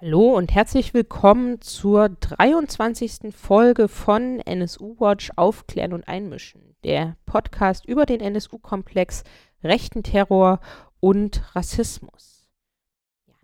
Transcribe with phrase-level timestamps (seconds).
[0.00, 3.34] Hallo und herzlich willkommen zur 23.
[3.34, 9.24] Folge von NSU Watch Aufklären und Einmischen, der Podcast über den NSU-Komplex,
[9.64, 10.60] rechten Terror
[11.00, 12.48] und Rassismus.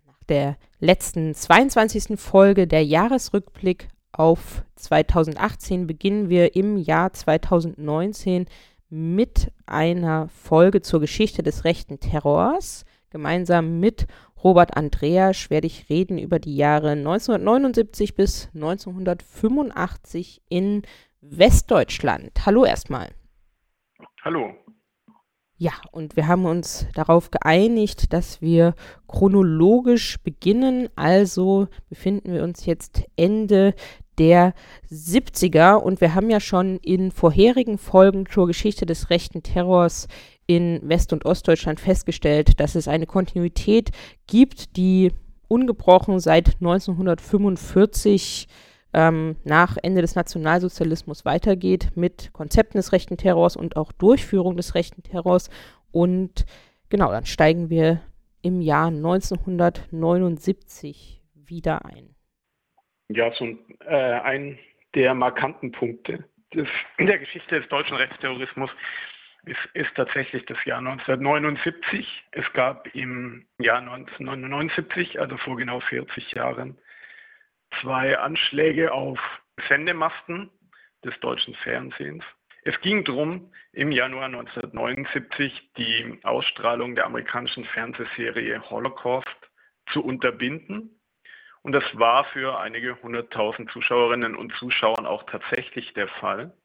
[0.07, 2.17] Nach der letzten 22.
[2.17, 8.45] Folge der Jahresrückblick auf 2018 beginnen wir im Jahr 2019
[8.89, 12.85] mit einer Folge zur Geschichte des rechten Terrors.
[13.09, 14.07] Gemeinsam mit
[14.45, 20.83] Robert Andreasch werde ich reden über die Jahre 1979 bis 1985 in
[21.19, 22.45] Westdeutschland.
[22.45, 23.09] Hallo erstmal.
[24.23, 24.53] Hallo.
[25.57, 28.75] Ja, und wir haben uns darauf geeinigt, dass wir
[29.07, 30.89] chronologisch beginnen.
[30.95, 33.73] Also befinden wir uns jetzt Ende
[34.19, 34.53] der
[34.91, 40.07] 70er und wir haben ja schon in vorherigen Folgen zur Geschichte des rechten Terrors
[40.47, 43.91] in West- und Ostdeutschland festgestellt, dass es eine Kontinuität
[44.27, 45.11] gibt, die
[45.47, 48.47] ungebrochen seit 1945
[48.93, 54.75] ähm, nach Ende des Nationalsozialismus weitergeht mit Konzepten des rechten Terrors und auch Durchführung des
[54.75, 55.49] rechten Terrors.
[55.91, 56.45] Und
[56.89, 58.01] genau, dann steigen wir
[58.41, 62.15] im Jahr 1979 wieder ein.
[63.09, 63.45] Ja, so
[63.85, 64.57] äh, ein
[64.95, 68.71] der markanten Punkte in der Geschichte des deutschen Rechtsterrorismus
[69.45, 72.25] ist, ist tatsächlich das Jahr 1979.
[72.31, 76.77] Es gab im Jahr 1979, also vor genau 40 Jahren,
[77.81, 79.19] zwei Anschläge auf
[79.67, 80.49] Sendemasten
[81.03, 82.23] des deutschen Fernsehens.
[82.63, 89.27] Es ging darum, im Januar 1979 die Ausstrahlung der amerikanischen Fernsehserie Holocaust
[89.91, 90.99] zu unterbinden.
[91.61, 96.57] Und das war für einige hunderttausend Zuschauerinnen und Zuschauern auch tatsächlich der Fall.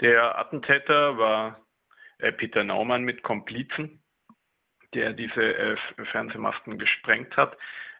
[0.00, 1.65] Der Attentäter war
[2.18, 4.02] Peter Naumann mit Komplizen,
[4.94, 5.76] der diese äh,
[6.10, 7.56] Fernsehmasten gesprengt hat.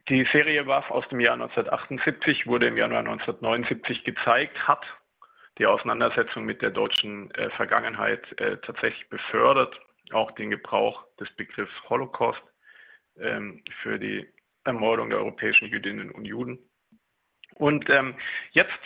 [0.09, 4.85] Die Serie war aus dem Jahr 1978, wurde im Januar 1979 gezeigt, hat
[5.59, 9.81] die Auseinandersetzung mit der deutschen äh, Vergangenheit äh, tatsächlich befördert,
[10.13, 12.43] auch den Gebrauch des Begriffs Holocaust
[13.19, 14.27] ähm, für die
[14.65, 16.59] Ermordung der europäischen Jüdinnen und Juden.
[17.55, 18.17] Und ähm,
[18.53, 18.79] jetzt,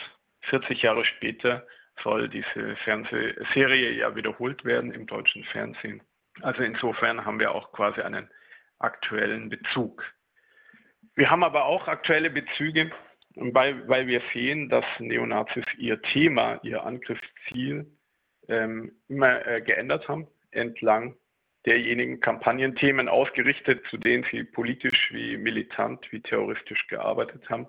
[0.43, 1.67] 40 Jahre später,
[2.03, 6.01] soll diese Fernsehserie ja wiederholt werden im deutschen Fernsehen.
[6.41, 8.29] Also insofern haben wir auch quasi einen
[8.79, 10.03] aktuellen Bezug.
[11.15, 12.91] Wir haben aber auch aktuelle Bezüge,
[13.35, 17.85] weil, weil wir sehen, dass Neonazis ihr Thema, ihr Angriffsziel
[18.47, 21.15] ähm, immer äh, geändert haben, entlang
[21.65, 27.67] derjenigen Kampagnenthemen ausgerichtet, zu denen sie politisch wie militant, wie terroristisch gearbeitet haben.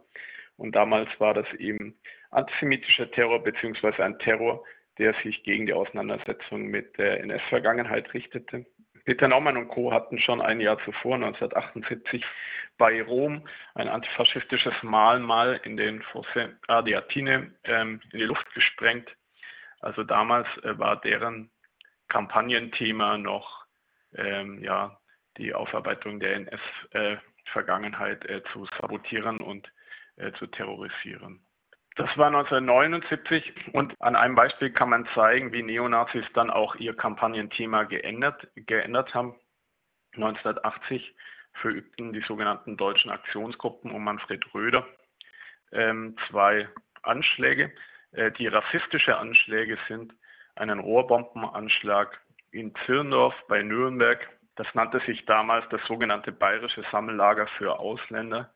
[0.56, 1.98] Und damals war das eben
[2.30, 4.64] antisemitischer Terror beziehungsweise ein Terror,
[4.98, 8.66] der sich gegen die Auseinandersetzung mit der NS-Vergangenheit richtete.
[9.04, 9.92] Peter Naumann und Co.
[9.92, 12.24] hatten schon ein Jahr zuvor, 1978,
[12.78, 19.10] bei Rom ein antifaschistisches Mahlmal in den Fosse Ardeatine ähm, in die Luft gesprengt.
[19.80, 21.50] Also damals äh, war deren
[22.08, 23.66] Kampagnenthema noch
[24.14, 24.98] ähm, ja,
[25.38, 29.72] die Aufarbeitung der NS-Vergangenheit äh, äh, zu sabotieren und
[30.38, 31.44] zu terrorisieren.
[31.96, 36.96] Das war 1979 und an einem Beispiel kann man zeigen, wie Neonazis dann auch ihr
[36.96, 39.34] Kampagnenthema geändert, geändert haben.
[40.14, 41.14] 1980
[41.60, 44.86] verübten die sogenannten deutschen Aktionsgruppen um Manfred Röder
[45.72, 46.68] ähm, zwei
[47.02, 47.72] Anschläge,
[48.12, 50.14] äh, die rassistische Anschläge sind.
[50.54, 54.28] Einen Rohrbombenanschlag in Zirndorf bei Nürnberg.
[54.56, 58.52] Das nannte sich damals das sogenannte Bayerische Sammellager für Ausländer.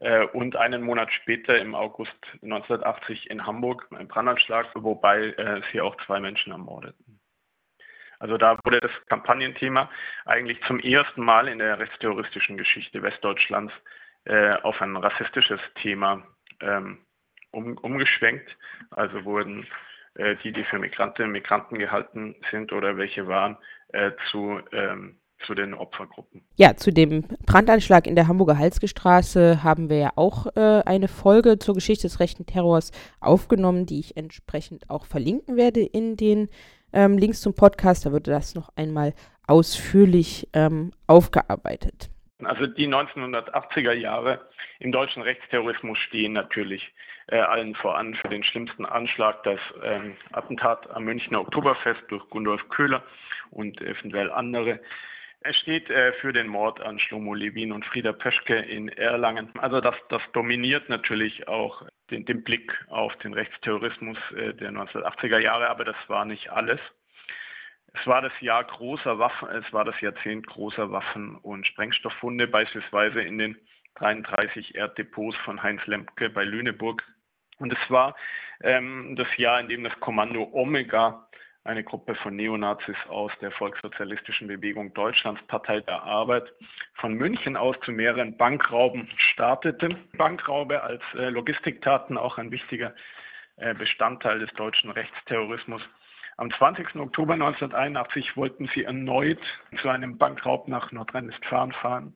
[0.00, 5.80] Äh, und einen Monat später im August 1980 in Hamburg ein Brandanschlag, wobei äh, sie
[5.80, 7.20] auch zwei Menschen ermordeten.
[8.18, 9.90] Also da wurde das Kampagnenthema
[10.24, 13.72] eigentlich zum ersten Mal in der rechtsterroristischen Geschichte Westdeutschlands
[14.24, 16.26] äh, auf ein rassistisches Thema
[16.60, 16.98] ähm,
[17.50, 18.56] um, umgeschwenkt.
[18.90, 19.66] Also wurden
[20.42, 23.58] die, die für Migrantinnen und Migranten gehalten sind oder welche waren,
[24.30, 26.42] zu ähm, zu den Opfergruppen.
[26.56, 31.58] Ja, zu dem Brandanschlag in der Hamburger Halsgestraße haben wir ja auch äh, eine Folge
[31.58, 36.48] zur Geschichte des rechten Terrors aufgenommen, die ich entsprechend auch verlinken werde in den
[36.92, 38.06] ähm, Links zum Podcast.
[38.06, 39.14] Da wird das noch einmal
[39.46, 42.10] ausführlich ähm, aufgearbeitet.
[42.42, 44.40] Also die 1980er Jahre
[44.78, 46.92] im deutschen Rechtsterrorismus stehen natürlich
[47.28, 52.68] äh, allen voran für den schlimmsten Anschlag, das ähm, Attentat am Münchner Oktoberfest durch Gundolf
[52.68, 53.02] Köhler
[53.50, 54.80] und eventuell andere.
[55.46, 59.48] Er steht äh, für den Mord an Schlomo Levin und Frieda Peschke in Erlangen.
[59.60, 65.38] Also das, das dominiert natürlich auch den, den, Blick auf den Rechtsterrorismus äh, der 1980er
[65.38, 66.80] Jahre, aber das war nicht alles.
[67.94, 73.22] Es war das Jahr großer Waffen, es war das Jahrzehnt großer Waffen- und Sprengstofffunde, beispielsweise
[73.22, 73.56] in den
[73.94, 77.04] 33 Erddepots von Heinz Lemke bei Lüneburg.
[77.58, 78.16] Und es war
[78.62, 81.25] ähm, das Jahr, in dem das Kommando Omega,
[81.66, 86.52] eine Gruppe von Neonazis aus der Volkssozialistischen Bewegung Deutschlands, Partei der Arbeit,
[86.94, 89.96] von München aus zu mehreren Bankrauben startete.
[90.16, 92.94] Bankraube als äh, Logistiktaten auch ein wichtiger
[93.56, 95.82] äh, Bestandteil des deutschen Rechtsterrorismus.
[96.38, 96.96] Am 20.
[96.96, 99.40] Oktober 1981 wollten sie erneut
[99.80, 102.14] zu einem Bankraub nach Nordrhein-Westfalen fahren.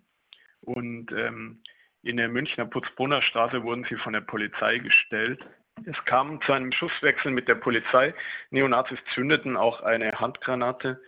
[0.60, 1.62] Und ähm,
[2.02, 5.40] in der Münchner Putzbrunner Straße wurden sie von der Polizei gestellt.
[5.86, 8.14] Es kam zu einem Schusswechsel mit der Polizei.
[8.50, 11.00] Neonazis zündeten auch eine Handgranate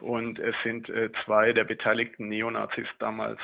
[0.00, 3.40] und es sind äh, zwei der beteiligten Neonazis damals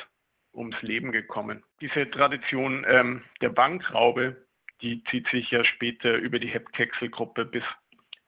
[0.55, 1.63] ums Leben gekommen.
[1.81, 4.47] Diese Tradition ähm, der Bankraube,
[4.81, 7.65] die zieht sich ja später über die Hepkexel-Gruppe bis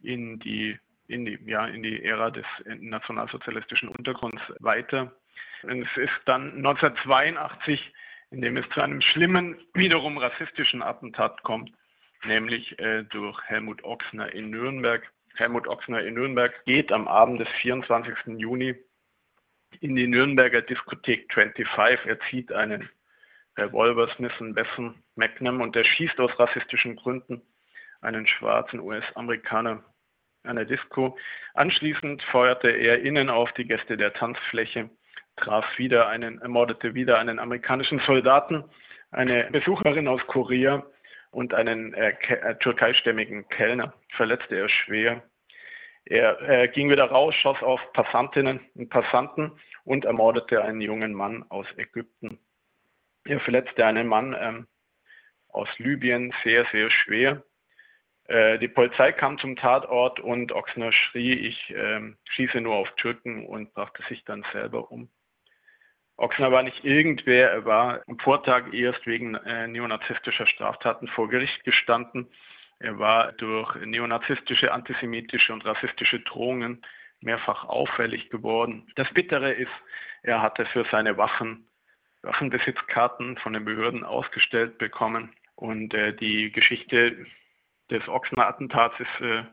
[0.01, 0.79] in die
[1.09, 5.11] in die, ja, in die Ära des nationalsozialistischen Untergrunds weiter.
[5.63, 7.93] Und es ist dann 1982,
[8.31, 11.73] in dem es zu einem schlimmen, wiederum rassistischen Attentat kommt,
[12.25, 15.03] nämlich äh, durch Helmut Ochsner in Nürnberg.
[15.37, 18.15] Helmut Ochsner in Nürnberg geht am Abend des 24.
[18.39, 18.75] Juni
[19.81, 22.07] in die Nürnberger Diskothek 25.
[22.07, 22.89] Er zieht einen
[23.57, 27.43] Revolver Smith Wesson Magnum und er schießt aus rassistischen Gründen
[28.01, 29.83] einen schwarzen US-Amerikaner
[30.45, 31.19] einer Disco.
[31.55, 34.89] Anschließend feuerte er innen auf die Gäste der Tanzfläche,
[35.37, 38.65] traf wieder einen, ermordete wieder einen amerikanischen Soldaten,
[39.11, 40.85] eine Besucherin aus Korea
[41.31, 45.23] und einen äh, äh, türkeistämmigen Kellner, verletzte er schwer.
[46.05, 49.53] Er äh, ging wieder raus, schoss auf Passantinnen und Passanten
[49.85, 52.39] und ermordete einen jungen Mann aus Ägypten.
[53.25, 54.67] Er verletzte einen Mann ähm,
[55.49, 57.43] aus Libyen sehr, sehr schwer.
[58.25, 63.47] Äh, die Polizei kam zum Tatort und Ochsner schrie, ich äh, schieße nur auf Türken
[63.47, 65.11] und brachte sich dann selber um.
[66.19, 71.63] Ochsner war nicht irgendwer, er war am Vortag erst wegen äh, neonazistischer Straftaten vor Gericht
[71.65, 72.29] gestanden.
[72.81, 76.85] Er war durch neonazistische, antisemitische und rassistische Drohungen
[77.21, 78.91] mehrfach auffällig geworden.
[78.97, 79.71] Das Bittere ist,
[80.23, 81.69] er hatte für seine Waffen
[82.23, 85.33] Waffenbesitzkarten von den Behörden ausgestellt bekommen.
[85.55, 87.27] Und äh, die Geschichte
[87.91, 89.45] des Ochsner-Attentats ist äh,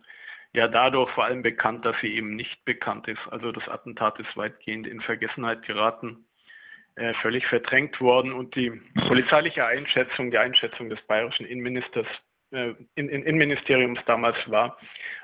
[0.54, 3.22] ja dadurch vor allem bekannt, dass sie eben nicht bekannt ist.
[3.30, 6.26] Also das Attentat ist weitgehend in Vergessenheit geraten,
[6.96, 8.72] äh, völlig verdrängt worden und die
[9.08, 12.08] polizeiliche Einschätzung, die Einschätzung des bayerischen Innenministers,
[12.52, 14.78] äh, in, in, Innenministeriums damals war,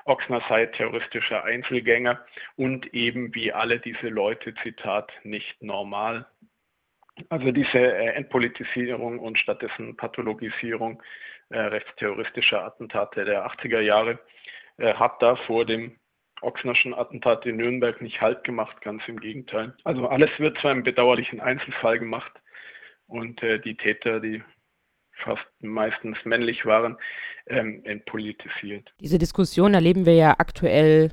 [0.04, 2.24] Ochsner sei terroristischer Einzelgänger
[2.56, 6.26] und eben wie alle diese Leute, Zitat, nicht normal.
[7.28, 11.02] Also diese äh, Entpolitisierung und stattdessen Pathologisierung
[11.50, 14.18] äh, rechtsterroristischer Attentate der 80er Jahre
[14.78, 15.98] äh, hat da vor dem
[16.42, 19.74] Ochsnerschen Attentat in Nürnberg nicht Halt gemacht, ganz im Gegenteil.
[19.84, 22.32] Also alles wird zu einem bedauerlichen Einzelfall gemacht
[23.06, 24.42] und äh, die Täter, die
[25.12, 26.96] fast meistens männlich waren,
[27.46, 28.92] ähm, entpolitisiert.
[29.00, 31.12] Diese Diskussion erleben wir ja aktuell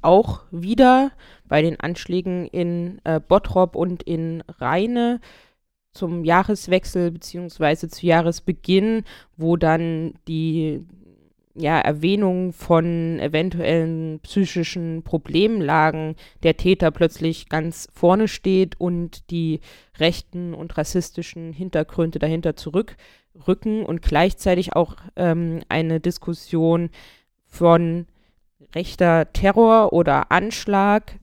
[0.00, 1.12] auch wieder
[1.44, 5.20] bei den Anschlägen in äh, Bottrop und in Rheine
[5.92, 7.88] zum Jahreswechsel bzw.
[7.88, 9.04] zu Jahresbeginn,
[9.36, 10.86] wo dann die
[11.58, 19.60] ja, Erwähnung von eventuellen psychischen Problemlagen der Täter plötzlich ganz vorne steht und die
[19.98, 26.90] rechten und rassistischen Hintergründe dahinter zurückrücken und gleichzeitig auch ähm, eine Diskussion
[27.46, 28.06] von
[28.74, 31.18] rechter Terror oder Anschlag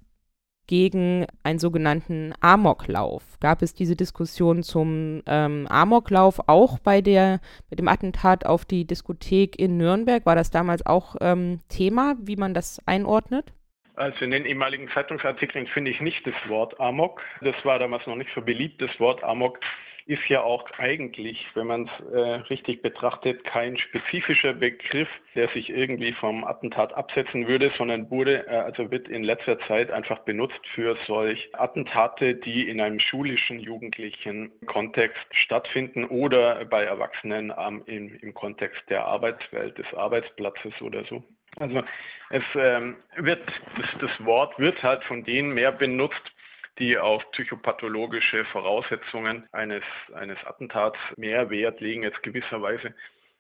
[0.68, 3.24] gegen einen sogenannten Amoklauf.
[3.40, 8.86] Gab es diese Diskussion zum ähm, Amoklauf auch bei der mit dem Attentat auf die
[8.86, 10.26] Diskothek in Nürnberg?
[10.26, 13.54] War das damals auch ähm, Thema, wie man das einordnet?
[13.96, 17.22] Also in den ehemaligen Zeitungsartikeln finde ich nicht das Wort Amok.
[17.42, 19.60] Das war damals noch nicht so beliebt, das Wort Amok
[20.08, 22.20] ist ja auch eigentlich, wenn man es äh,
[22.50, 28.56] richtig betrachtet, kein spezifischer Begriff, der sich irgendwie vom Attentat absetzen würde, sondern wurde, äh,
[28.56, 34.52] also wird in letzter Zeit einfach benutzt für solch Attentate, die in einem schulischen, jugendlichen
[34.68, 41.24] Kontext stattfinden oder bei Erwachsenen ähm, im, im Kontext der Arbeitswelt, des Arbeitsplatzes oder so.
[41.58, 41.82] Also
[42.30, 43.42] es ähm, wird,
[43.78, 46.32] das, das Wort wird halt von denen mehr benutzt,
[46.80, 52.94] die auf psychopathologische Voraussetzungen eines, eines Attentats mehr Wert legen, jetzt gewisserweise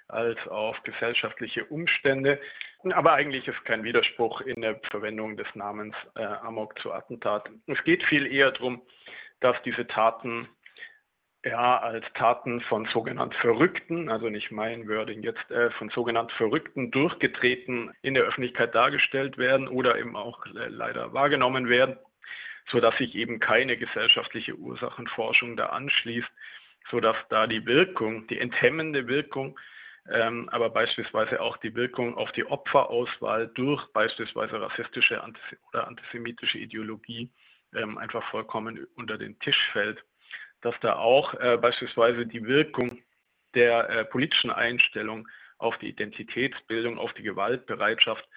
[0.07, 2.39] als auf gesellschaftliche Umstände.
[2.91, 7.49] Aber eigentlich ist kein Widerspruch in der Verwendung des Namens äh, Amok zu Attentat.
[7.65, 8.81] Es geht viel eher darum,
[9.39, 10.47] dass diese Taten
[11.43, 16.89] ja, als Taten von sogenannt Verrückten, also nicht mein Wording jetzt, äh, von sogenannt Verrückten
[16.89, 21.97] durchgetreten in der Öffentlichkeit dargestellt werden oder eben auch äh, leider wahrgenommen werden
[22.71, 26.29] sodass sich eben keine gesellschaftliche Ursachenforschung da anschließt.
[26.91, 29.59] sodass da die Wirkung, die enthemmende Wirkung,
[30.07, 35.21] ähm, aber beispielsweise auch die Wirkung auf die Opferauswahl durch beispielsweise rassistische
[35.69, 37.31] oder antisemitische Ideologie
[37.73, 40.03] ähm, einfach vollkommen unter den Tisch fällt.
[40.61, 43.01] Dass da auch äh, beispielsweise die Wirkung
[43.55, 48.27] der äh, politischen Einstellung auf die Identitätsbildung, auf die Gewaltbereitschaft,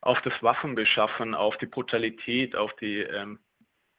[0.00, 3.38] auf das Waffenbeschaffen, auf die Brutalität, auf die ähm,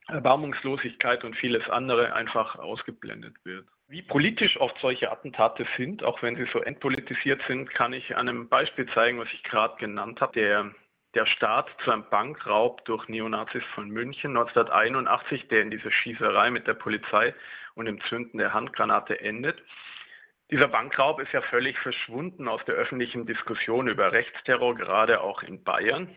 [0.07, 3.67] Erbarmungslosigkeit und vieles andere einfach ausgeblendet wird.
[3.87, 8.27] Wie politisch oft solche Attentate sind, auch wenn sie so entpolitisiert sind, kann ich an
[8.27, 10.33] einem Beispiel zeigen, was ich gerade genannt habe.
[10.33, 10.71] Der,
[11.13, 16.67] der Start zu einem Bankraub durch Neonazis von München 1981, der in dieser Schießerei mit
[16.67, 17.33] der Polizei
[17.75, 19.61] und dem Zünden der Handgranate endet.
[20.51, 25.63] Dieser Bankraub ist ja völlig verschwunden aus der öffentlichen Diskussion über Rechtsterror, gerade auch in
[25.63, 26.09] Bayern.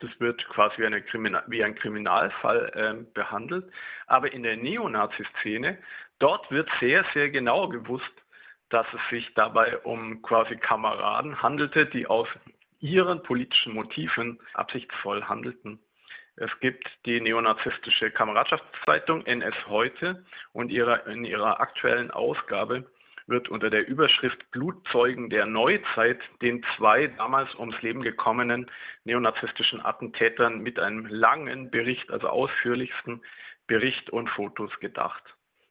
[0.00, 3.70] Das wird quasi wie, ein Kriminalfall äh, behandelt.
[4.06, 5.78] Aber in der Neonazi-Szene,
[6.18, 8.12] dort wird sehr, sehr genau gewusst,
[8.70, 12.28] dass es sich dabei um quasi Kameraden handelte, die aus
[12.80, 15.78] ihren politischen Motiven absichtsvoll handelten.
[16.36, 22.90] Es gibt die neonazistische Kameradschaftszeitung NS Heute und ihrer, in ihrer aktuellen Ausgabe
[23.26, 28.70] wird unter der Überschrift Blutzeugen der Neuzeit den zwei damals ums Leben gekommenen
[29.04, 33.22] neonazistischen Attentätern mit einem langen Bericht, also ausführlichsten
[33.66, 35.22] Bericht und Fotos gedacht.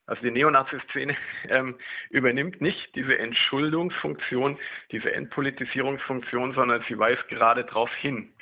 [0.06, 1.16] Also die Neonazi-Szene
[1.50, 1.78] ähm,
[2.10, 4.58] übernimmt nicht diese Entschuldungsfunktion,
[4.92, 8.34] diese Entpolitisierungsfunktion, sondern sie weist gerade darauf hin,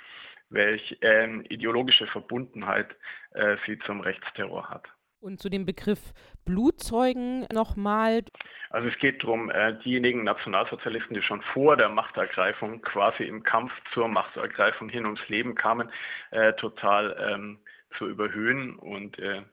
[0.49, 2.95] welche ähm, ideologische Verbundenheit
[3.31, 4.87] äh, sie zum Rechtsterror hat.
[5.21, 5.99] Und zu dem Begriff
[6.45, 8.23] Blutzeugen nochmal.
[8.71, 13.71] Also es geht darum, äh, diejenigen Nationalsozialisten, die schon vor der Machtergreifung quasi im Kampf
[13.93, 15.91] zur Machtergreifung hin ums Leben kamen,
[16.31, 17.59] äh, total ähm,
[17.99, 19.43] zu überhöhen und äh,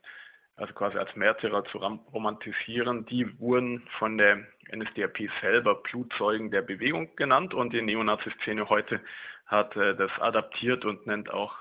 [0.57, 3.05] also quasi als Märtyrer zu romantisieren.
[3.05, 9.01] Die wurden von der NSDAP selber Blutzeugen der Bewegung genannt und die Neonazi-Szene heute
[9.47, 11.55] hat das adaptiert und nennt auch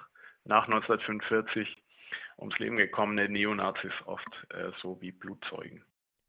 [0.45, 1.77] nach 1945
[2.37, 5.83] ums Leben gekommene Neonazis oft äh, so wie Blutzeugen.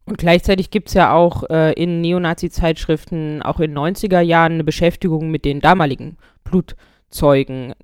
[0.05, 5.31] Und gleichzeitig gibt es ja auch äh, in Neonazi-Zeitschriften, auch in 90er Jahren, eine Beschäftigung
[5.31, 7.75] mit den damaligen Blutzeugen.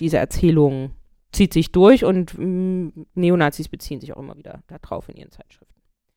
[0.00, 0.92] Diese Erzählung
[1.32, 5.30] zieht sich durch und mh, mm, Neonazis beziehen sich auch immer wieder darauf in ihren
[5.30, 5.74] Zeitschriften.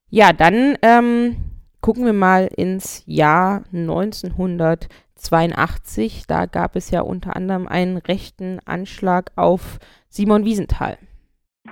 [0.09, 1.35] Ja, dann ähm,
[1.81, 6.23] gucken wir mal ins Jahr 1982.
[6.25, 10.97] Da gab es ja unter anderem einen rechten Anschlag auf Simon Wiesenthal.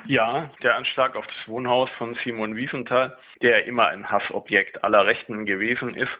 [0.05, 5.45] Ja, der Anschlag auf das Wohnhaus von Simon Wiesenthal, der immer ein Hassobjekt aller Rechten
[5.45, 6.11] gewesen ist,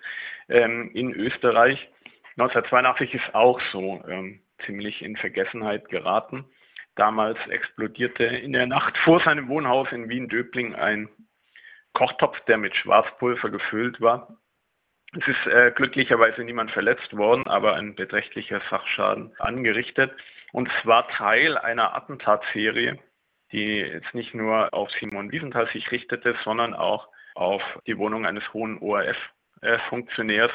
[0.49, 1.89] ähm, in Österreich.
[2.37, 6.45] 1982 ist auch so ähm, ziemlich in Vergessenheit geraten.
[6.95, 11.09] Damals explodierte in der Nacht vor seinem Wohnhaus in Wien-Döbling ein
[11.93, 14.37] Kochtopf, der mit Schwarzpulver gefüllt war.
[15.13, 20.11] Es ist äh, glücklicherweise niemand verletzt worden, aber ein beträchtlicher Sachschaden angerichtet.
[20.51, 22.99] Und es war Teil einer Attentatserie,
[23.51, 28.53] die jetzt nicht nur auf Simon Wiesenthal sich richtete, sondern auch auf die Wohnung eines
[28.53, 30.51] hohen ORF-Funktionärs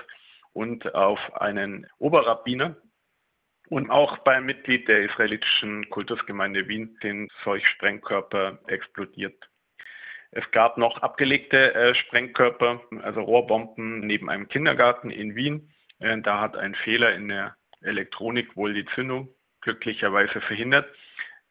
[0.53, 2.77] und auf einen Oberrabbiner
[3.69, 9.49] und auch beim Mitglied der israelitischen Kultusgemeinde Wien den solch Sprengkörper explodiert.
[10.31, 15.73] Es gab noch abgelegte äh, Sprengkörper, also Rohrbomben neben einem Kindergarten in Wien.
[16.01, 20.89] Äh, da hat ein Fehler in der Elektronik wohl die Zündung glücklicherweise verhindert.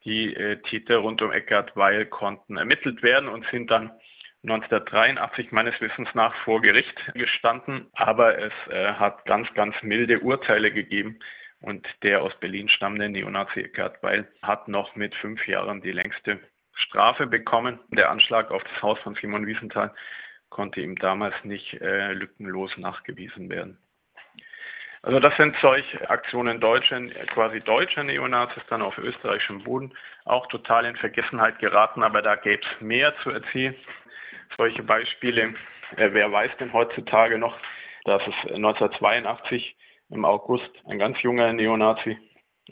[0.04, 3.92] Die äh, Täter rund um Eckart Weil konnten ermittelt werden und sind dann
[4.44, 10.72] 1983 meines Wissens nach vor Gericht gestanden, aber es äh, hat ganz, ganz milde Urteile
[10.72, 11.20] gegeben
[11.60, 16.40] und der aus Berlin stammende Neonazi Eckart Weil hat noch mit fünf Jahren die längste
[16.74, 17.78] Strafe bekommen.
[17.90, 19.94] Der Anschlag auf das Haus von Simon Wiesenthal
[20.48, 23.78] konnte ihm damals nicht äh, lückenlos nachgewiesen werden.
[25.04, 27.00] Also das sind solche Aktionen deutscher,
[27.34, 29.92] quasi deutscher Neonazis dann auf österreichischem Boden
[30.24, 33.74] auch total in Vergessenheit geraten, aber da gäbe es mehr zu erzählen.
[34.56, 35.54] Solche Beispiele,
[35.96, 37.58] äh, wer weiß denn heutzutage noch,
[38.04, 39.76] dass es 1982
[40.10, 42.16] im August ein ganz junger Neonazi,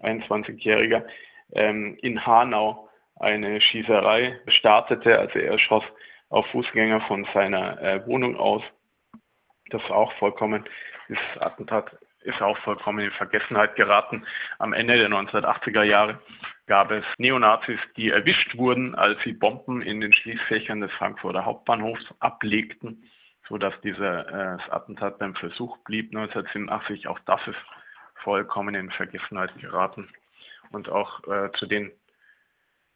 [0.00, 1.04] 21-Jähriger,
[1.54, 5.84] ähm, in Hanau eine Schießerei startete, also er schoss
[6.28, 8.62] auf Fußgänger von seiner äh, Wohnung aus.
[9.70, 10.64] Das ist auch vollkommen,
[11.08, 11.90] dieses Attentat
[12.22, 14.24] ist auch vollkommen in Vergessenheit geraten.
[14.58, 16.20] Am Ende der 1980er Jahre
[16.66, 22.04] gab es Neonazis, die erwischt wurden, als sie Bomben in den Schließfächern des Frankfurter Hauptbahnhofs
[22.20, 23.04] ablegten,
[23.48, 27.08] sodass dieser äh, Attentat beim Versuch blieb 1987.
[27.08, 27.58] Auch das ist
[28.22, 30.08] vollkommen in Vergessenheit geraten.
[30.70, 31.90] Und auch äh, zu den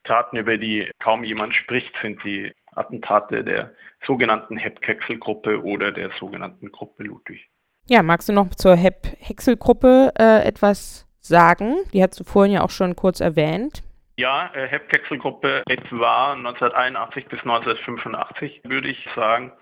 [0.05, 3.75] Taten, über die kaum jemand spricht, sind die Attentate der
[4.07, 7.49] sogenannten Hepp-Kexel-Gruppe oder der sogenannten Gruppe Ludwig.
[7.87, 11.77] Ja, magst du noch zur Hepp-Hexel-Gruppe äh, etwas sagen?
[11.93, 13.83] Die hast du vorhin ja auch schon kurz erwähnt.
[14.17, 19.53] Ja, äh, Hepp-Kexel-Gruppe etwa 1981 bis 1985, würde ich sagen.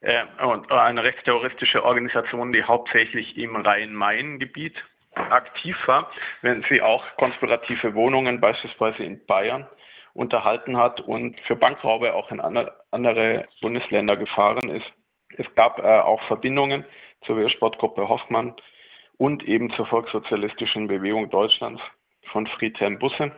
[0.00, 4.82] Äh, und eine rechtsterroristische Organisation, die hauptsächlich im Rhein-Main-Gebiet
[5.14, 6.10] aktiv war,
[6.42, 9.68] wenn sie auch konspirative Wohnungen beispielsweise in Bayern
[10.14, 14.92] unterhalten hat und für Bankraube auch in andere Bundesländer gefahren ist.
[15.36, 16.84] Es gab äh, auch Verbindungen
[17.22, 18.54] zur Wehrsportgruppe Hoffmann
[19.16, 21.82] und eben zur Volkssozialistischen Bewegung Deutschlands
[22.32, 23.32] von Friedhelm Busse.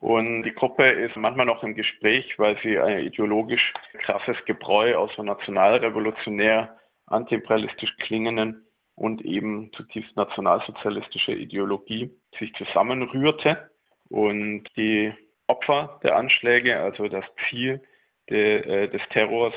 [0.00, 5.14] Und die Gruppe ist manchmal noch im Gespräch, weil sie ein ideologisch krasses Gebräu aus
[5.16, 13.70] der nationalrevolutionär, antiimperialistisch klingenden und eben zutiefst nationalsozialistische Ideologie sich zusammenrührte.
[14.08, 15.12] Und die
[15.46, 17.82] Opfer der Anschläge, also das Ziel
[18.30, 19.54] de, äh, des Terrors,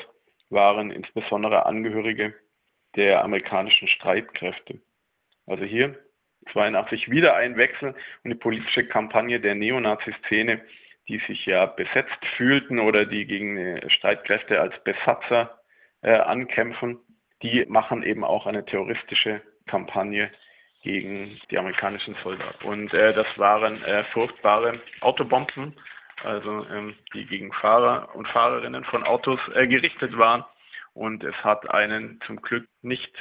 [0.50, 2.34] waren insbesondere Angehörige
[2.96, 4.80] der amerikanischen Streitkräfte.
[5.46, 5.98] Also hier
[6.52, 10.60] 82 wieder ein Wechsel und die politische Kampagne der Neonazi-Szene,
[11.08, 15.58] die sich ja besetzt fühlten oder die gegen Streitkräfte als Besatzer
[16.02, 16.98] äh, ankämpfen,
[17.42, 20.30] die machen eben auch eine terroristische Kampagne
[20.82, 22.64] gegen die amerikanischen Soldaten.
[22.66, 25.74] Und äh, das waren äh, furchtbare Autobomben,
[26.24, 30.44] also ähm, die gegen Fahrer und Fahrerinnen von Autos äh, gerichtet waren.
[30.94, 33.12] Und es hat einen zum Glück nicht,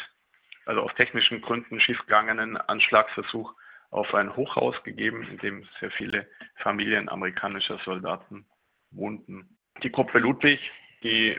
[0.65, 3.53] also aus technischen Gründen schiefgegangenen Anschlagsversuch
[3.91, 6.27] auf ein Hochhaus gegeben, in dem sehr viele
[6.57, 8.45] Familien amerikanischer Soldaten
[8.91, 9.57] wohnten.
[9.83, 10.59] Die Gruppe Ludwig,
[11.03, 11.37] die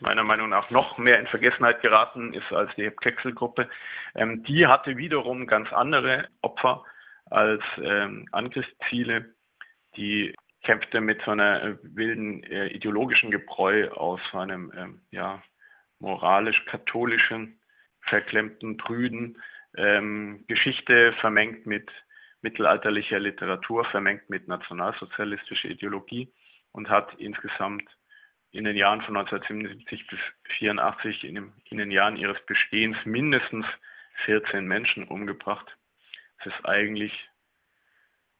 [0.00, 3.68] meiner Meinung nach noch mehr in Vergessenheit geraten ist als die Kexel-Gruppe.
[4.14, 6.84] Ähm, die hatte wiederum ganz andere Opfer
[7.26, 9.34] als ähm, Angriffsziele.
[9.96, 10.34] Die
[10.70, 15.42] kämpfte mit so einer äh, wilden äh, ideologischen Gebräu aus einem ähm, ja,
[15.98, 17.58] moralisch-katholischen,
[18.02, 19.36] verklemmten, prüden
[19.76, 21.90] ähm, Geschichte vermengt mit
[22.42, 26.32] mittelalterlicher Literatur, vermengt mit nationalsozialistischer Ideologie
[26.70, 27.90] und hat insgesamt
[28.52, 30.20] in den Jahren von 1977 bis
[30.60, 33.66] 1984, in, dem, in den Jahren ihres Bestehens, mindestens
[34.24, 35.76] 14 Menschen umgebracht.
[36.38, 37.28] Es ist eigentlich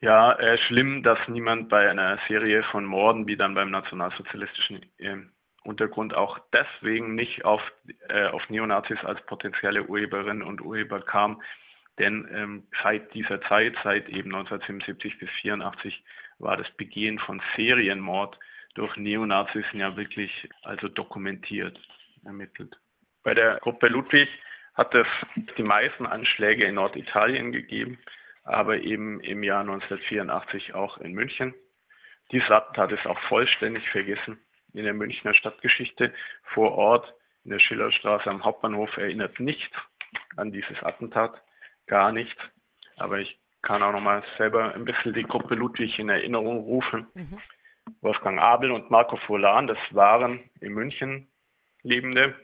[0.00, 5.16] ja äh, schlimm, dass niemand bei einer Serie von Morden, wie dann beim nationalsozialistischen äh,
[5.62, 7.62] Untergrund, auch deswegen nicht auf,
[8.08, 11.42] äh, auf Neonazis als potenzielle Urheberinnen und Urheber kam.
[11.98, 16.02] Denn ähm, seit dieser Zeit, seit eben 1977 bis 1984,
[16.38, 18.38] war das Begehen von Serienmord
[18.74, 21.78] durch Neonazis ja wirklich also dokumentiert
[22.24, 22.78] ermittelt.
[23.22, 24.28] Bei der Gruppe Ludwig
[24.74, 25.06] hat es
[25.58, 27.98] die meisten Anschläge in Norditalien gegeben,
[28.42, 31.54] aber eben im Jahr 1984 auch in München.
[32.32, 34.38] Dieses Attentat ist auch vollständig vergessen
[34.72, 36.12] in der Münchner Stadtgeschichte.
[36.42, 39.76] Vor Ort in der Schillerstraße am Hauptbahnhof erinnert nichts
[40.36, 41.42] an dieses Attentat,
[41.86, 42.40] gar nichts.
[42.96, 47.06] Aber ich kann auch nochmal selber ein bisschen die Gruppe Ludwig in Erinnerung rufen.
[47.14, 47.38] Mhm.
[48.00, 51.28] Wolfgang Abel und Marco Furlan, das waren in München
[51.82, 52.34] lebende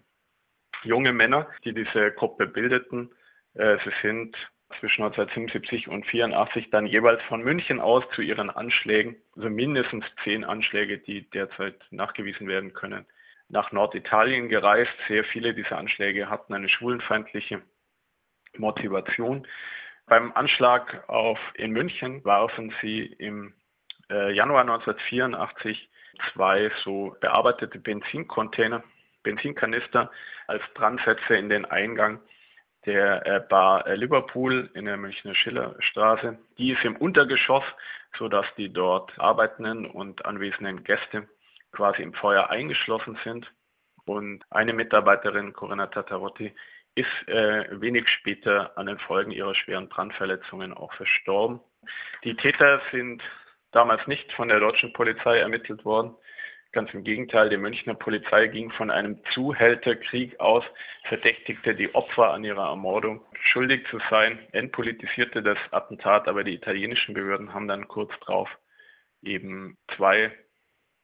[0.82, 3.10] junge Männer, die diese Gruppe bildeten.
[3.54, 4.36] Äh, sie sind
[4.80, 10.44] zwischen 1977 und 1984 dann jeweils von München aus zu ihren Anschlägen, also mindestens zehn
[10.44, 13.06] Anschläge, die derzeit nachgewiesen werden können,
[13.48, 14.92] nach Norditalien gereist.
[15.08, 17.62] Sehr viele dieser Anschläge hatten eine schwulenfeindliche
[18.56, 19.46] Motivation.
[20.06, 23.54] Beim Anschlag auf in München warfen sie im
[24.10, 25.88] äh, Januar 1984
[26.32, 28.82] zwei so bearbeitete Benzincontainer,
[29.22, 30.10] Benzinkanister
[30.46, 32.20] als Brandsätze in den Eingang
[32.86, 36.38] der äh, Bar äh, Liverpool in der Münchner Schillerstraße.
[36.56, 37.64] Die ist im Untergeschoss,
[38.16, 41.28] sodass die dort arbeitenden und anwesenden Gäste
[41.72, 43.52] quasi im Feuer eingeschlossen sind.
[44.06, 46.54] Und eine Mitarbeiterin, Corinna Tatarotti,
[46.94, 51.60] ist äh, wenig später an den Folgen ihrer schweren Brandverletzungen auch verstorben.
[52.24, 53.22] Die Täter sind
[53.72, 56.14] damals nicht von der deutschen Polizei ermittelt worden.
[56.72, 60.64] Ganz im Gegenteil, die Münchner Polizei ging von einem Zuhälterkrieg aus,
[61.04, 67.14] verdächtigte die Opfer an ihrer Ermordung schuldig zu sein, entpolitisierte das Attentat, aber die italienischen
[67.14, 68.50] Behörden haben dann kurz darauf
[69.22, 70.32] eben zwei,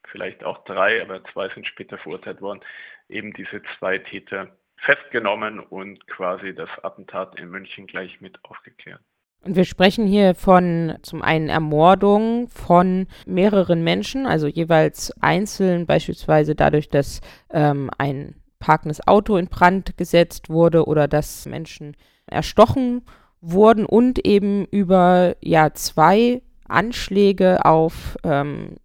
[0.08, 2.60] vielleicht auch drei, aber zwei sind später verurteilt worden,
[3.08, 9.00] eben diese zwei Täter festgenommen und quasi das Attentat in München gleich mit aufgeklärt.
[9.44, 16.54] Und wir sprechen hier von zum einen Ermordung von mehreren Menschen, also jeweils einzeln, beispielsweise
[16.54, 23.02] dadurch, dass ähm, ein parkendes Auto in Brand gesetzt wurde oder dass Menschen erstochen
[23.40, 28.76] wurden und eben über ja zwei Anschläge auf ähm,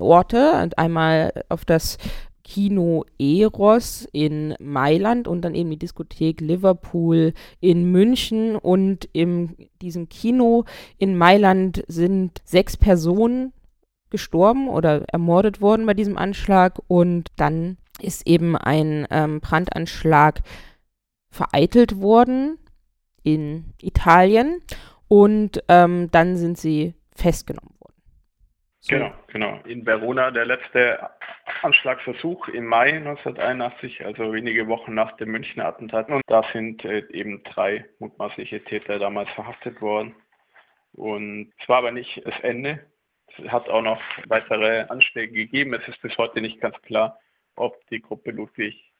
[0.00, 1.98] Orte und einmal auf das
[2.46, 8.54] Kino Eros in Mailand und dann eben die Diskothek Liverpool in München.
[8.54, 10.64] Und in diesem Kino
[10.96, 13.52] in Mailand sind sechs Personen
[14.10, 16.80] gestorben oder ermordet worden bei diesem Anschlag.
[16.86, 20.42] Und dann ist eben ein ähm, Brandanschlag
[21.28, 22.58] vereitelt worden
[23.24, 24.62] in Italien.
[25.08, 27.75] Und ähm, dann sind sie festgenommen.
[28.88, 29.60] Genau, genau.
[29.64, 31.10] In Verona der letzte
[31.62, 36.08] Anschlagsversuch im Mai 1981, also wenige Wochen nach dem Münchner Attentat.
[36.08, 40.14] Und da sind äh, eben drei mutmaßliche Täter damals verhaftet worden.
[40.92, 42.86] Und es war aber nicht das Ende.
[43.36, 45.74] Es hat auch noch weitere Anschläge gegeben.
[45.74, 47.18] Es ist bis heute nicht ganz klar,
[47.56, 48.92] ob die Gruppe Ludwig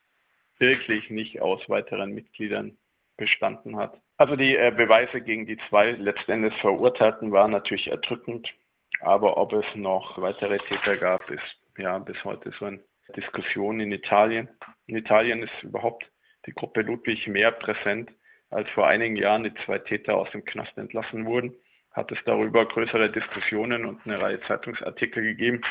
[0.58, 2.76] wirklich nicht aus weiteren Mitgliedern
[3.16, 4.00] bestanden hat.
[4.16, 8.52] Also die äh, Beweise gegen die zwei letztendlich Verurteilten waren natürlich erdrückend,
[9.00, 11.42] aber ob es noch weitere Täter gab, ist
[11.78, 12.80] ja bis heute so eine
[13.16, 14.48] Diskussion in Italien.
[14.86, 16.10] In Italien ist überhaupt
[16.46, 18.10] die Gruppe Ludwig mehr präsent,
[18.50, 21.54] als vor einigen Jahren die zwei Täter aus dem Knast entlassen wurden.
[21.92, 25.62] Hat es darüber größere Diskussionen und eine Reihe Zeitungsartikel gegeben.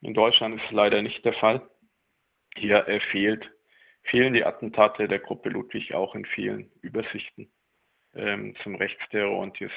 [0.00, 1.68] In Deutschland ist es leider nicht der Fall.
[2.56, 3.50] Hier äh, fehlt,
[4.04, 7.50] fehlen die Attentate der Gruppe Ludwig auch in vielen Übersichten
[8.14, 9.74] ähm, zum Rechtsterror und jetzt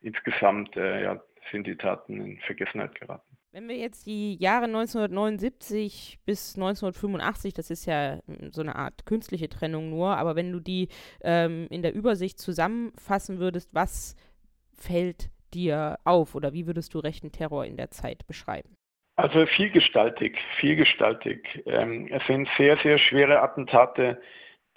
[0.00, 3.36] insgesamt äh, ja, sind die Taten in Vergessenheit geraten.
[3.52, 9.06] Wenn wir jetzt die Jahre 1979 bis 1985, das ist ja hm, so eine Art
[9.06, 10.88] künstliche Trennung nur, aber wenn du die
[11.22, 14.14] ähm, in der Übersicht zusammenfassen würdest, was
[14.74, 18.76] fällt dir auf oder wie würdest du rechten Terror in der Zeit beschreiben?
[19.16, 21.62] Also vielgestaltig, vielgestaltig.
[21.64, 24.20] Ähm, es sind sehr, sehr schwere Attentate,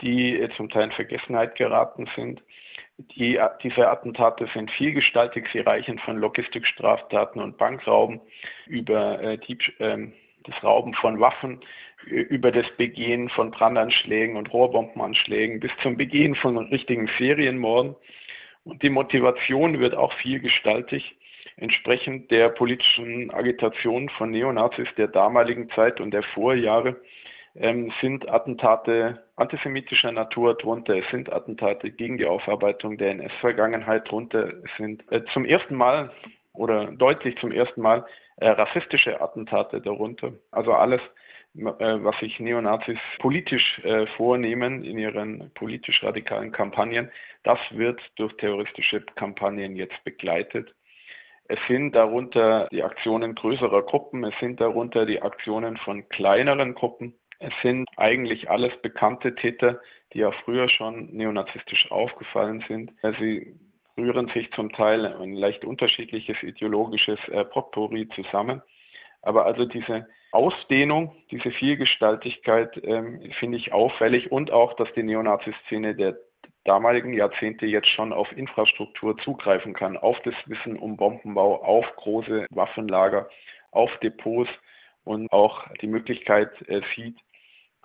[0.02, 2.42] die zum Teil in Vergessenheit geraten sind.
[3.16, 5.48] Die, diese Attentate sind vielgestaltig.
[5.54, 8.20] Sie reichen von Logistikstraftaten und Bankrauben
[8.68, 10.08] über äh, Dieb, äh,
[10.44, 11.62] das Rauben von Waffen,
[12.06, 17.96] über das Begehen von Brandanschlägen und Rohrbombenanschlägen bis zum Begehen von richtigen Serienmorden.
[18.66, 21.16] Und die Motivation wird auch vielgestaltig,
[21.58, 26.98] entsprechend der politischen Agitation von Neonazis der damaligen Zeit und der Vorjahre
[27.56, 34.54] ähm, sind Attentate antisemitischer Natur drunter, es sind Attentate gegen die Aufarbeitung der NS-Vergangenheit drunter,
[34.64, 36.12] es sind äh, zum ersten Mal
[36.54, 38.06] oder deutlich zum ersten Mal
[38.38, 40.34] äh, rassistische Attentate darunter.
[40.52, 41.02] Also alles,
[41.56, 47.12] äh, was sich Neonazis politisch äh, vornehmen in ihren politisch radikalen Kampagnen,
[47.44, 50.74] das wird durch terroristische Kampagnen jetzt begleitet.
[51.52, 57.16] Es sind darunter die Aktionen größerer Gruppen, es sind darunter die Aktionen von kleineren Gruppen.
[57.40, 59.80] Es sind eigentlich alles bekannte Täter,
[60.14, 62.92] die ja früher schon neonazistisch aufgefallen sind.
[63.20, 63.56] Sie
[63.98, 68.62] rühren sich zum Teil ein leicht unterschiedliches ideologisches äh, Potpourri zusammen.
[69.22, 75.96] Aber also diese Ausdehnung, diese Vielgestaltigkeit ähm, finde ich auffällig und auch, dass die Neonazi-Szene
[75.96, 76.18] der
[76.66, 82.46] damaligen Jahrzehnte jetzt schon auf Infrastruktur zugreifen kann, auf das Wissen um Bombenbau, auf große
[82.52, 83.30] Waffenlager,
[83.72, 84.50] auf Depots
[85.04, 87.18] und auch die Möglichkeit äh, sieht,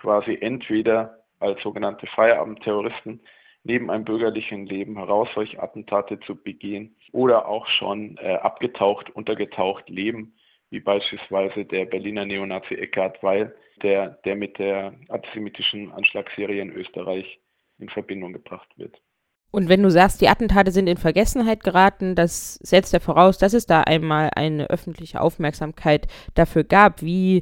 [0.05, 3.19] quasi entweder als sogenannte Feierabendterroristen
[3.63, 9.89] neben einem bürgerlichen Leben heraus solche Attentate zu begehen oder auch schon äh, abgetaucht, untergetaucht
[9.89, 10.35] leben,
[10.69, 17.39] wie beispielsweise der Berliner Neonazi Eckhard Weil, der, der mit der antisemitischen Anschlagsserie in Österreich
[17.79, 19.01] in Verbindung gebracht wird.
[19.49, 23.53] Und wenn du sagst, die Attentate sind in Vergessenheit geraten, das setzt ja voraus, dass
[23.53, 27.01] es da einmal eine öffentliche Aufmerksamkeit dafür gab.
[27.01, 27.41] Wie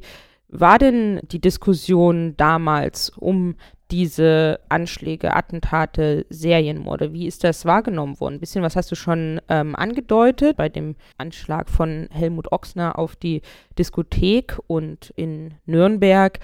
[0.54, 3.56] war denn die Diskussion damals um
[3.89, 7.12] diese Anschläge, Attentate, Serienmorde?
[7.12, 8.36] Wie ist das wahrgenommen worden?
[8.36, 13.16] Ein bisschen was hast du schon ähm, angedeutet bei dem Anschlag von Helmut Ochsner auf
[13.16, 13.42] die
[13.78, 16.39] Diskothek und in Nürnberg.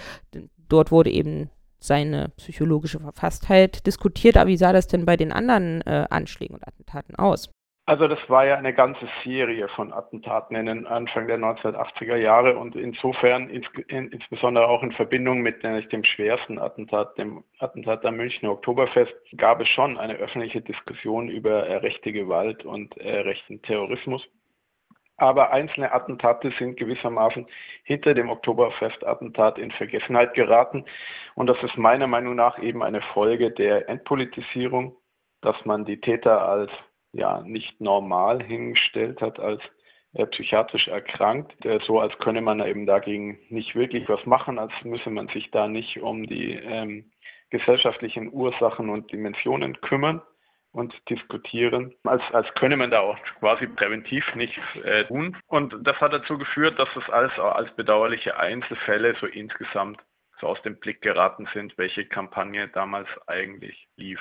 [0.68, 4.38] Dort wurde eben seine psychologische Verfasstheit diskutiert.
[4.38, 7.50] Aber wie sah das denn bei den anderen äh, Anschlägen und Attentaten aus?
[7.90, 12.56] Also das war ja eine ganze Serie von Attentaten in den Anfang der 1980er Jahre
[12.56, 18.18] und insofern ins, in, insbesondere auch in Verbindung mit dem schwersten Attentat, dem Attentat am
[18.18, 24.24] Münchner Oktoberfest, gab es schon eine öffentliche Diskussion über rechte Gewalt und äh, rechten Terrorismus.
[25.18, 27.48] Aber einzelne Attentate sind gewissermaßen
[27.86, 30.86] hinter dem Oktoberfest-Attentat in Vergessenheit geraten.
[31.34, 34.96] Und das ist meiner Meinung nach eben eine Folge der Entpolitisierung,
[35.42, 36.70] dass man die Täter als
[37.14, 39.62] ja nicht normal hingestellt hat als
[40.14, 44.74] äh, psychiatrisch erkrankt, äh, so als könne man eben dagegen nicht wirklich was machen, als
[44.84, 47.12] müsse man sich da nicht um die ähm,
[47.50, 50.22] gesellschaftlichen Ursachen und Dimensionen kümmern,
[50.72, 55.36] und diskutieren, als, als könne man da auch quasi präventiv nichts äh, tun.
[55.48, 60.00] Und das hat dazu geführt, dass das alles als bedauerliche Einzelfälle so insgesamt
[60.40, 64.20] so aus dem Blick geraten sind, welche Kampagne damals eigentlich lief.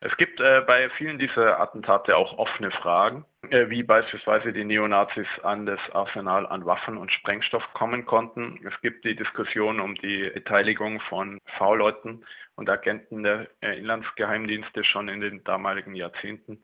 [0.00, 5.26] Es gibt äh, bei vielen dieser Attentate auch offene Fragen, äh, wie beispielsweise die Neonazis
[5.42, 8.60] an das Arsenal an Waffen und Sprengstoff kommen konnten.
[8.66, 12.24] Es gibt die Diskussion um die Beteiligung von V-Leuten
[12.56, 16.62] und Agenten der äh, Inlandsgeheimdienste schon in den damaligen Jahrzehnten.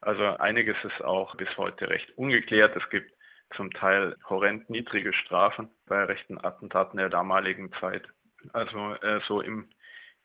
[0.00, 2.74] Also einiges ist auch bis heute recht ungeklärt.
[2.76, 3.12] Es gibt
[3.54, 8.08] zum Teil horrend niedrige Strafen bei rechten Attentaten der damaligen Zeit.
[8.54, 9.68] Also äh, so im,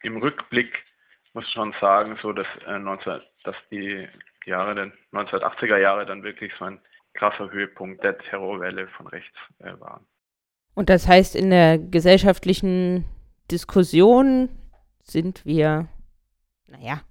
[0.02, 0.86] im Rückblick
[1.36, 4.08] muss schon sagen, so dass, äh, 19, dass die
[4.46, 6.80] Jahre, den 1980er Jahre dann wirklich so ein
[7.14, 10.06] krasser Höhepunkt der Terrorwelle von rechts äh, waren.
[10.74, 13.06] Und das heißt, in der gesellschaftlichen
[13.52, 14.50] Diskussion
[15.04, 15.88] sind wir,
[16.68, 17.02] naja,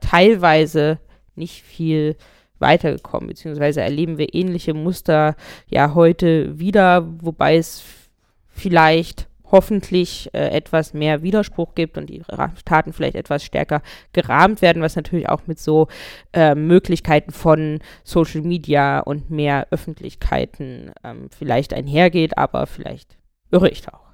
[0.00, 1.00] teilweise
[1.34, 2.16] nicht viel
[2.58, 5.34] weitergekommen, beziehungsweise erleben wir ähnliche Muster
[5.66, 8.08] ja heute wieder, wobei es
[8.48, 12.22] vielleicht hoffentlich äh, etwas mehr Widerspruch gibt und die
[12.64, 13.82] Taten vielleicht etwas stärker
[14.12, 15.88] gerahmt werden, was natürlich auch mit so
[16.32, 23.16] äh, Möglichkeiten von Social Media und mehr Öffentlichkeiten ähm, vielleicht einhergeht, aber vielleicht
[23.50, 24.10] irre ich da auch.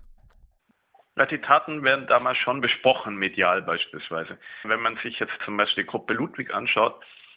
[1.31, 4.37] Die Taten werden damals schon besprochen, medial beispielsweise.
[4.65, 6.95] Wenn man sich jetzt zum Beispiel die Gruppe Ludwig anschaut,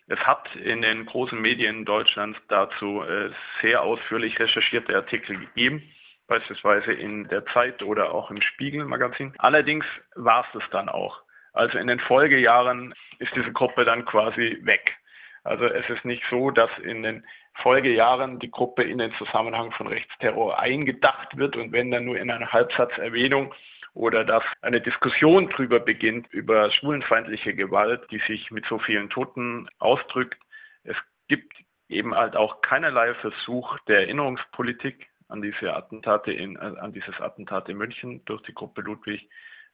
[0.07, 3.29] es hat in den großen Medien Deutschlands dazu äh,
[3.61, 5.83] sehr ausführlich recherchierte Artikel gegeben
[6.29, 9.33] beispielsweise in der Zeit oder auch im Spiegel-Magazin.
[9.39, 11.21] Allerdings war es das dann auch.
[11.51, 14.95] Also in den Folgejahren ist diese Gruppe dann quasi weg.
[15.43, 19.87] Also es ist nicht so, dass in den Folgejahren die Gruppe in den Zusammenhang von
[19.87, 23.53] Rechtsterror eingedacht wird und wenn dann nur in einer Halbsatzerwähnung
[23.93, 29.67] oder dass eine Diskussion darüber beginnt, über schwulenfeindliche Gewalt, die sich mit so vielen Toten
[29.79, 30.39] ausdrückt.
[30.83, 30.95] Es
[31.27, 31.53] gibt
[31.89, 37.69] eben halt auch keinerlei Versuch der Erinnerungspolitik an diese Attentate in, äh, an dieses Attentat
[37.69, 39.29] in München durch die Gruppe Ludwig.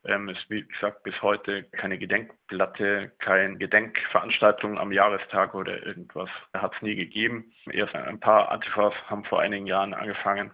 [0.06, 6.74] Ähm, es wie gesagt bis heute keine Gedenkplatte, keine Gedenkveranstaltung am Jahrestag oder irgendwas hat
[6.76, 7.52] es nie gegeben.
[7.72, 10.52] Erst ein paar Antifas haben vor einigen Jahren angefangen,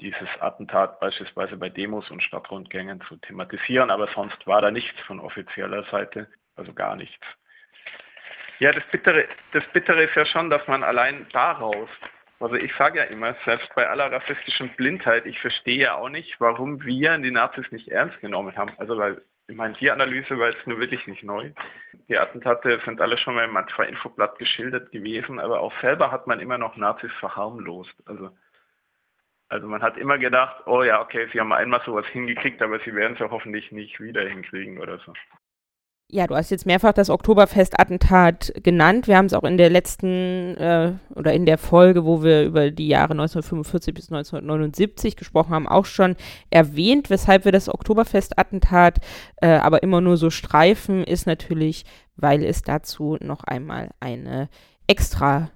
[0.00, 5.20] dieses Attentat beispielsweise bei Demos und Stadtrundgängen zu thematisieren, aber sonst war da nichts von
[5.20, 7.24] offizieller Seite, also gar nichts.
[8.58, 11.88] Ja, das Bittere, das Bittere ist ja schon, dass man allein daraus
[12.40, 16.40] also ich sage ja immer, selbst bei aller rassistischen Blindheit, ich verstehe ja auch nicht,
[16.40, 18.72] warum wir die Nazis nicht ernst genommen haben.
[18.78, 21.52] Also weil, ich meine, die Analyse war jetzt nur wirklich nicht neu.
[22.08, 26.40] Die Attentate sind alle schon mal im Antifa-Infoblatt geschildert gewesen, aber auch selber hat man
[26.40, 27.94] immer noch Nazis verharmlost.
[28.06, 28.30] Also,
[29.48, 32.94] also man hat immer gedacht, oh ja, okay, sie haben einmal sowas hingekriegt, aber sie
[32.94, 35.12] werden es ja hoffentlich nicht wieder hinkriegen oder so.
[36.12, 39.06] Ja, du hast jetzt mehrfach das Oktoberfest-Attentat genannt.
[39.06, 42.72] Wir haben es auch in der letzten äh, oder in der Folge, wo wir über
[42.72, 46.16] die Jahre 1945 bis 1979 gesprochen haben, auch schon
[46.50, 47.10] erwähnt.
[47.10, 48.98] Weshalb wir das Oktoberfest-Attentat
[49.36, 51.84] äh, aber immer nur so streifen, ist natürlich,
[52.16, 54.48] weil es dazu noch einmal eine
[54.88, 55.50] extra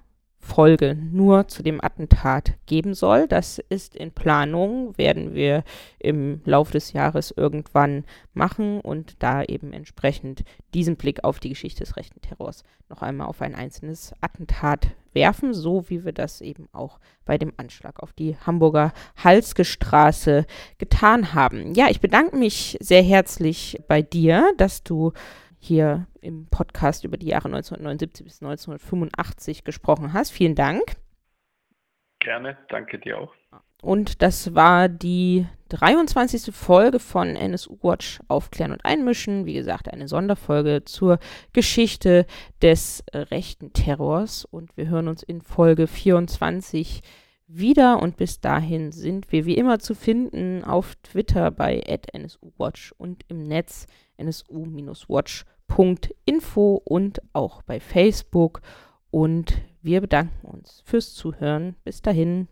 [0.45, 3.27] Folge nur zu dem Attentat geben soll.
[3.27, 5.63] Das ist in Planung, werden wir
[5.97, 11.83] im Laufe des Jahres irgendwann machen und da eben entsprechend diesen Blick auf die Geschichte
[11.83, 16.67] des rechten Terrors noch einmal auf ein einzelnes Attentat werfen, so wie wir das eben
[16.73, 20.45] auch bei dem Anschlag auf die Hamburger Halsgestraße
[20.77, 21.73] getan haben.
[21.73, 25.13] Ja, ich bedanke mich sehr herzlich bei dir, dass du
[25.65, 30.31] hier im Podcast über die Jahre 1979 bis 1985 gesprochen hast.
[30.31, 30.81] Vielen Dank.
[32.19, 33.33] Gerne, danke dir auch.
[33.81, 36.55] Und das war die 23.
[36.55, 39.45] Folge von NSU Watch Aufklären und Einmischen.
[39.45, 41.19] Wie gesagt, eine Sonderfolge zur
[41.53, 42.25] Geschichte
[42.63, 44.45] des rechten Terrors.
[44.45, 47.01] Und wir hören uns in Folge 24
[47.45, 48.01] wieder.
[48.01, 53.43] Und bis dahin sind wir wie immer zu finden auf Twitter bei NSUWatch und im
[53.43, 53.85] Netz
[54.17, 55.54] nsu-watch.com
[56.25, 58.61] info und auch bei Facebook.
[59.11, 61.75] Und wir bedanken uns fürs Zuhören.
[61.83, 62.47] Bis dahin.